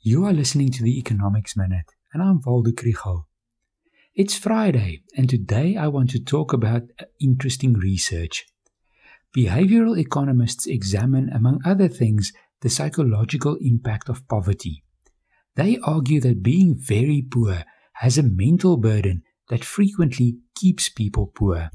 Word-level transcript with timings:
You 0.00 0.26
are 0.26 0.32
listening 0.32 0.70
to 0.70 0.84
the 0.84 0.96
Economics 0.96 1.56
Minute, 1.56 1.90
and 2.14 2.22
I'm 2.22 2.40
Waldo 2.46 2.70
Krugell. 2.70 3.24
It's 4.14 4.38
Friday, 4.38 5.02
and 5.16 5.28
today 5.28 5.76
I 5.76 5.88
want 5.88 6.10
to 6.10 6.22
talk 6.22 6.52
about 6.52 6.82
interesting 7.20 7.72
research. 7.72 8.46
Behavioral 9.36 9.98
economists 9.98 10.68
examine, 10.68 11.28
among 11.30 11.58
other 11.64 11.88
things, 11.88 12.32
the 12.60 12.70
psychological 12.70 13.58
impact 13.60 14.08
of 14.08 14.26
poverty. 14.28 14.84
They 15.56 15.78
argue 15.82 16.20
that 16.20 16.44
being 16.44 16.76
very 16.78 17.20
poor 17.28 17.64
has 17.94 18.16
a 18.16 18.22
mental 18.22 18.76
burden 18.76 19.24
that 19.50 19.64
frequently 19.64 20.36
keeps 20.54 20.88
people 20.88 21.32
poor. 21.34 21.70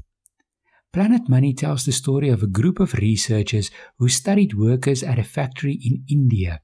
Planet 0.94 1.28
Money 1.28 1.52
tells 1.52 1.84
the 1.84 1.92
story 1.92 2.30
of 2.30 2.42
a 2.42 2.46
group 2.46 2.80
of 2.80 2.94
researchers 2.94 3.70
who 3.98 4.08
studied 4.08 4.54
workers 4.54 5.02
at 5.02 5.18
a 5.18 5.24
factory 5.24 5.78
in 5.84 6.04
India. 6.08 6.62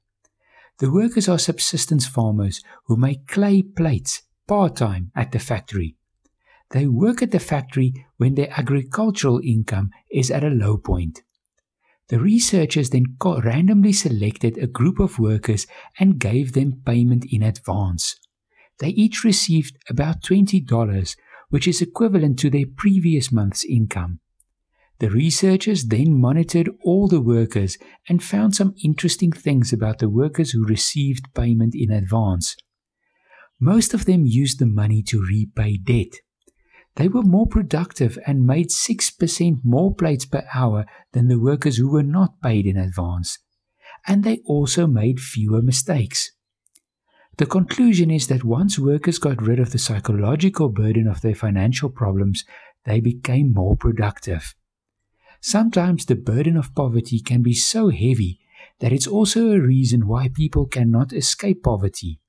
The 0.81 0.91
workers 0.91 1.29
are 1.29 1.37
subsistence 1.37 2.07
farmers 2.07 2.63
who 2.87 2.97
make 2.97 3.27
clay 3.27 3.61
plates 3.61 4.23
part 4.47 4.77
time 4.77 5.11
at 5.15 5.31
the 5.31 5.37
factory. 5.37 5.95
They 6.71 6.87
work 6.87 7.21
at 7.21 7.29
the 7.29 7.39
factory 7.39 7.93
when 8.17 8.33
their 8.33 8.51
agricultural 8.57 9.41
income 9.43 9.91
is 10.11 10.31
at 10.31 10.43
a 10.43 10.49
low 10.49 10.77
point. 10.77 11.21
The 12.07 12.19
researchers 12.19 12.89
then 12.89 13.15
randomly 13.23 13.93
selected 13.93 14.57
a 14.57 14.65
group 14.65 14.99
of 14.99 15.19
workers 15.19 15.67
and 15.99 16.17
gave 16.17 16.53
them 16.53 16.81
payment 16.83 17.25
in 17.31 17.43
advance. 17.43 18.15
They 18.79 18.89
each 18.89 19.23
received 19.23 19.77
about 19.87 20.23
$20 20.23 21.15
which 21.49 21.67
is 21.67 21.79
equivalent 21.79 22.39
to 22.39 22.49
their 22.49 22.65
previous 22.75 23.31
month's 23.31 23.63
income. 23.63 24.20
The 25.01 25.09
researchers 25.09 25.85
then 25.85 26.21
monitored 26.21 26.69
all 26.83 27.07
the 27.07 27.21
workers 27.21 27.79
and 28.07 28.21
found 28.21 28.53
some 28.53 28.75
interesting 28.83 29.31
things 29.31 29.73
about 29.73 29.97
the 29.97 30.07
workers 30.07 30.51
who 30.51 30.63
received 30.63 31.33
payment 31.33 31.73
in 31.75 31.89
advance. 31.89 32.55
Most 33.59 33.95
of 33.95 34.05
them 34.05 34.27
used 34.27 34.59
the 34.59 34.67
money 34.67 35.01
to 35.07 35.19
repay 35.19 35.77
debt. 35.77 36.19
They 36.97 37.07
were 37.07 37.23
more 37.23 37.47
productive 37.47 38.19
and 38.27 38.45
made 38.45 38.69
6% 38.69 39.55
more 39.63 39.91
plates 39.95 40.27
per 40.27 40.43
hour 40.53 40.85
than 41.13 41.29
the 41.29 41.39
workers 41.39 41.77
who 41.77 41.89
were 41.89 42.03
not 42.03 42.39
paid 42.39 42.67
in 42.67 42.77
advance. 42.77 43.39
And 44.05 44.23
they 44.23 44.41
also 44.45 44.85
made 44.85 45.19
fewer 45.19 45.63
mistakes. 45.63 46.31
The 47.39 47.47
conclusion 47.47 48.11
is 48.11 48.27
that 48.27 48.43
once 48.43 48.77
workers 48.77 49.17
got 49.17 49.41
rid 49.41 49.57
of 49.57 49.71
the 49.71 49.79
psychological 49.79 50.69
burden 50.69 51.07
of 51.07 51.21
their 51.21 51.33
financial 51.33 51.89
problems, 51.89 52.45
they 52.85 52.99
became 52.99 53.51
more 53.51 53.75
productive. 53.75 54.53
Sometimes 55.41 56.05
the 56.05 56.15
burden 56.15 56.55
of 56.55 56.75
poverty 56.75 57.19
can 57.19 57.41
be 57.41 57.55
so 57.55 57.89
heavy 57.89 58.39
that 58.79 58.93
it's 58.93 59.07
also 59.07 59.51
a 59.51 59.59
reason 59.59 60.07
why 60.07 60.29
people 60.29 60.67
cannot 60.67 61.11
escape 61.11 61.63
poverty. 61.63 62.19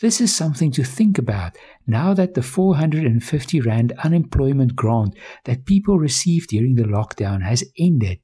This 0.00 0.20
is 0.20 0.34
something 0.34 0.70
to 0.72 0.84
think 0.84 1.18
about 1.18 1.56
now 1.88 2.14
that 2.14 2.34
the 2.34 2.42
450 2.42 3.60
Rand 3.60 3.92
unemployment 4.04 4.76
grant 4.76 5.16
that 5.44 5.66
people 5.66 5.98
received 5.98 6.50
during 6.50 6.76
the 6.76 6.84
lockdown 6.84 7.42
has 7.42 7.64
ended, 7.78 8.20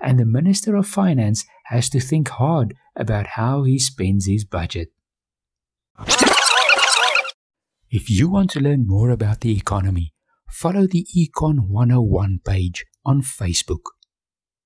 and 0.00 0.18
the 0.18 0.26
Minister 0.26 0.76
of 0.76 0.86
Finance 0.86 1.44
has 1.66 1.88
to 1.90 2.00
think 2.00 2.28
hard 2.28 2.74
about 2.94 3.26
how 3.28 3.64
he 3.64 3.80
spends 3.80 4.26
his 4.26 4.44
budget. 4.44 4.92
If 7.90 8.10
you 8.10 8.28
want 8.28 8.50
to 8.50 8.60
learn 8.60 8.86
more 8.86 9.10
about 9.10 9.40
the 9.40 9.56
economy, 9.56 10.12
follow 10.48 10.86
the 10.86 11.06
Econ 11.16 11.68
101 11.68 12.40
page 12.44 12.84
on 13.04 13.22
Facebook. 13.22 13.93